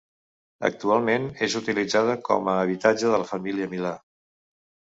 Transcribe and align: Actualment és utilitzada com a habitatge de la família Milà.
Actualment 0.69 1.27
és 1.49 1.57
utilitzada 1.59 2.17
com 2.31 2.51
a 2.55 2.57
habitatge 2.63 3.13
de 3.15 3.23
la 3.27 3.31
família 3.35 3.71
Milà. 3.77 3.95